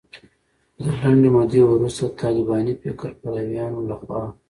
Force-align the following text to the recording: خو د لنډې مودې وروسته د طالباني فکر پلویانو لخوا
خو 0.79 0.81
د 0.83 0.87
لنډې 1.01 1.29
مودې 1.35 1.61
وروسته 1.65 2.03
د 2.09 2.17
طالباني 2.23 2.73
فکر 2.83 3.09
پلویانو 3.19 3.79
لخوا 3.89 4.23